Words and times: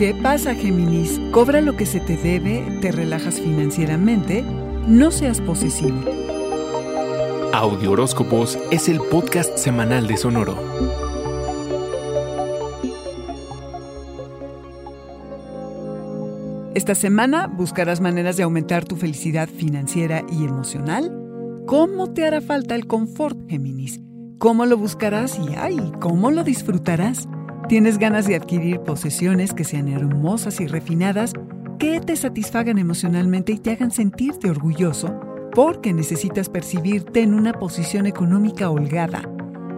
¿Qué 0.00 0.14
pasa, 0.14 0.54
Géminis? 0.54 1.20
Cobra 1.30 1.60
lo 1.60 1.76
que 1.76 1.84
se 1.84 2.00
te 2.00 2.16
debe, 2.16 2.78
te 2.80 2.90
relajas 2.90 3.38
financieramente, 3.38 4.42
no 4.86 5.10
seas 5.10 5.42
posesivo. 5.42 6.00
Audio 7.52 7.90
Horóscopos 7.90 8.58
es 8.70 8.88
el 8.88 8.98
podcast 8.98 9.58
semanal 9.58 10.06
de 10.06 10.16
Sonoro. 10.16 10.56
Esta 16.74 16.94
semana 16.94 17.46
buscarás 17.46 18.00
maneras 18.00 18.38
de 18.38 18.44
aumentar 18.44 18.86
tu 18.86 18.96
felicidad 18.96 19.50
financiera 19.50 20.24
y 20.32 20.46
emocional. 20.46 21.12
¿Cómo 21.66 22.14
te 22.14 22.24
hará 22.24 22.40
falta 22.40 22.74
el 22.74 22.86
confort, 22.86 23.36
Géminis? 23.50 24.00
¿Cómo 24.38 24.64
lo 24.64 24.78
buscarás 24.78 25.38
y 25.38 25.54
ay, 25.56 25.92
cómo 26.00 26.30
lo 26.30 26.42
disfrutarás? 26.42 27.28
¿Tienes 27.70 27.98
ganas 27.98 28.26
de 28.26 28.34
adquirir 28.34 28.80
posesiones 28.80 29.54
que 29.54 29.62
sean 29.62 29.86
hermosas 29.86 30.60
y 30.60 30.66
refinadas, 30.66 31.34
que 31.78 32.00
te 32.00 32.16
satisfagan 32.16 32.78
emocionalmente 32.78 33.52
y 33.52 33.58
te 33.58 33.70
hagan 33.70 33.92
sentirte 33.92 34.50
orgulloso? 34.50 35.20
Porque 35.54 35.92
necesitas 35.92 36.48
percibirte 36.48 37.20
en 37.20 37.32
una 37.32 37.52
posición 37.52 38.06
económica 38.06 38.70
holgada. 38.70 39.22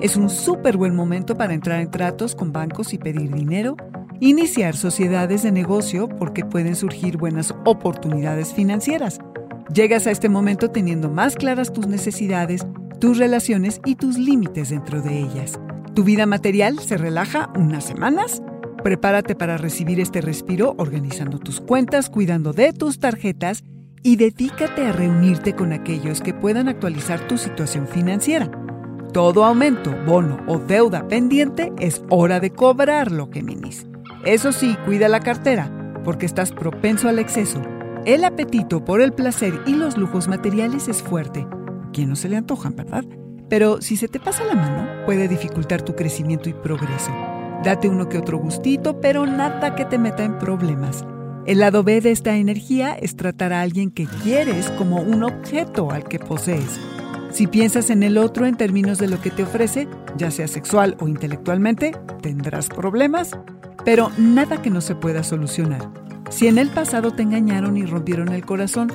Es 0.00 0.16
un 0.16 0.30
súper 0.30 0.78
buen 0.78 0.96
momento 0.96 1.36
para 1.36 1.52
entrar 1.52 1.82
en 1.82 1.90
tratos 1.90 2.34
con 2.34 2.50
bancos 2.50 2.94
y 2.94 2.98
pedir 2.98 3.30
dinero, 3.30 3.76
iniciar 4.20 4.74
sociedades 4.74 5.42
de 5.42 5.52
negocio 5.52 6.08
porque 6.08 6.46
pueden 6.46 6.76
surgir 6.76 7.18
buenas 7.18 7.54
oportunidades 7.66 8.54
financieras. 8.54 9.18
Llegas 9.70 10.06
a 10.06 10.12
este 10.12 10.30
momento 10.30 10.70
teniendo 10.70 11.10
más 11.10 11.36
claras 11.36 11.74
tus 11.74 11.86
necesidades, 11.86 12.66
tus 13.00 13.18
relaciones 13.18 13.82
y 13.84 13.96
tus 13.96 14.16
límites 14.16 14.70
dentro 14.70 15.02
de 15.02 15.18
ellas. 15.18 15.60
Tu 15.94 16.04
vida 16.04 16.24
material 16.24 16.78
se 16.78 16.96
relaja 16.96 17.50
unas 17.54 17.84
semanas. 17.84 18.42
Prepárate 18.82 19.34
para 19.34 19.58
recibir 19.58 20.00
este 20.00 20.22
respiro 20.22 20.74
organizando 20.78 21.38
tus 21.38 21.60
cuentas, 21.60 22.08
cuidando 22.08 22.52
de 22.52 22.72
tus 22.72 22.98
tarjetas 22.98 23.62
y 24.02 24.16
dedícate 24.16 24.86
a 24.86 24.92
reunirte 24.92 25.54
con 25.54 25.72
aquellos 25.72 26.22
que 26.22 26.32
puedan 26.32 26.68
actualizar 26.68 27.26
tu 27.28 27.36
situación 27.36 27.86
financiera. 27.86 28.50
Todo 29.12 29.44
aumento, 29.44 29.94
bono 30.06 30.38
o 30.48 30.58
deuda 30.58 31.06
pendiente 31.06 31.70
es 31.78 32.02
hora 32.08 32.40
de 32.40 32.50
cobrarlo, 32.50 33.28
Géminis. 33.30 33.86
Eso 34.24 34.52
sí, 34.52 34.76
cuida 34.86 35.08
la 35.08 35.20
cartera, 35.20 35.92
porque 36.04 36.24
estás 36.24 36.52
propenso 36.52 37.10
al 37.10 37.18
exceso. 37.18 37.60
El 38.06 38.24
apetito 38.24 38.82
por 38.84 39.02
el 39.02 39.12
placer 39.12 39.60
y 39.66 39.74
los 39.74 39.98
lujos 39.98 40.26
materiales 40.26 40.88
es 40.88 41.02
fuerte 41.02 41.46
quien 41.92 42.08
no 42.08 42.16
se 42.16 42.28
le 42.28 42.36
antojan, 42.36 42.74
¿verdad? 42.74 43.04
Pero 43.52 43.82
si 43.82 43.98
se 43.98 44.08
te 44.08 44.18
pasa 44.18 44.44
la 44.44 44.54
mano, 44.54 45.04
puede 45.04 45.28
dificultar 45.28 45.82
tu 45.82 45.94
crecimiento 45.94 46.48
y 46.48 46.54
progreso. 46.54 47.12
Date 47.62 47.86
uno 47.86 48.08
que 48.08 48.16
otro 48.16 48.38
gustito, 48.38 48.98
pero 48.98 49.26
nada 49.26 49.74
que 49.74 49.84
te 49.84 49.98
meta 49.98 50.24
en 50.24 50.38
problemas. 50.38 51.04
El 51.44 51.58
lado 51.58 51.82
B 51.82 52.00
de 52.00 52.12
esta 52.12 52.34
energía 52.34 52.94
es 52.94 53.14
tratar 53.14 53.52
a 53.52 53.60
alguien 53.60 53.90
que 53.90 54.06
quieres 54.22 54.70
como 54.78 55.02
un 55.02 55.22
objeto 55.22 55.90
al 55.90 56.04
que 56.04 56.18
posees. 56.18 56.80
Si 57.30 57.46
piensas 57.46 57.90
en 57.90 58.02
el 58.02 58.16
otro 58.16 58.46
en 58.46 58.56
términos 58.56 58.96
de 58.96 59.08
lo 59.08 59.20
que 59.20 59.30
te 59.30 59.42
ofrece, 59.42 59.86
ya 60.16 60.30
sea 60.30 60.48
sexual 60.48 60.96
o 60.98 61.06
intelectualmente, 61.06 61.92
tendrás 62.22 62.68
problemas, 62.68 63.36
pero 63.84 64.10
nada 64.16 64.62
que 64.62 64.70
no 64.70 64.80
se 64.80 64.94
pueda 64.94 65.22
solucionar. 65.22 65.90
Si 66.30 66.46
en 66.46 66.56
el 66.56 66.70
pasado 66.70 67.10
te 67.10 67.22
engañaron 67.22 67.76
y 67.76 67.84
rompieron 67.84 68.30
el 68.30 68.46
corazón, 68.46 68.90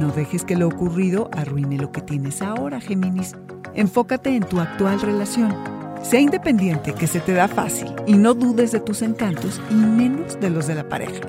no 0.00 0.08
dejes 0.08 0.44
que 0.44 0.56
lo 0.56 0.66
ocurrido 0.66 1.30
arruine 1.32 1.76
lo 1.76 1.92
que 1.92 2.00
tienes 2.00 2.42
ahora, 2.42 2.80
Géminis. 2.80 3.36
Enfócate 3.74 4.34
en 4.34 4.42
tu 4.42 4.60
actual 4.60 5.00
relación. 5.00 5.54
Sea 6.02 6.20
independiente, 6.20 6.94
que 6.94 7.06
se 7.06 7.20
te 7.20 7.32
da 7.32 7.46
fácil, 7.46 7.88
y 8.06 8.14
no 8.14 8.34
dudes 8.34 8.72
de 8.72 8.80
tus 8.80 9.02
encantos 9.02 9.60
y 9.70 9.74
menos 9.74 10.40
de 10.40 10.50
los 10.50 10.66
de 10.66 10.74
la 10.74 10.88
pareja. 10.88 11.20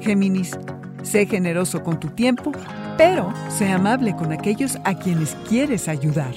Géminis, 0.00 0.56
sé 1.02 1.26
generoso 1.26 1.82
con 1.82 1.98
tu 1.98 2.08
tiempo, 2.08 2.52
pero 2.96 3.32
sé 3.48 3.70
amable 3.70 4.14
con 4.16 4.32
aquellos 4.32 4.78
a 4.84 4.98
quienes 4.98 5.36
quieres 5.48 5.88
ayudar. 5.88 6.32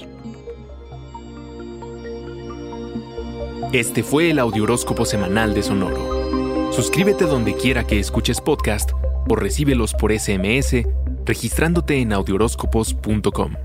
Este 3.72 4.04
fue 4.04 4.32
el 4.32 4.40
Audioróscopo 4.40 5.06
Semanal 5.06 5.54
de 5.54 5.64
Sonoro. 5.64 6.72
Suscríbete 6.72 7.26
donde 7.26 7.56
quiera 7.56 7.86
que 7.86 8.00
escuches 8.00 8.42
podcast 8.42 8.92
o 9.30 9.36
recíbelos 9.36 9.94
por 9.94 10.18
SMS 10.18 10.86
registrándote 11.26 12.00
en 12.00 12.14
audioróscopos.com. 12.14 13.65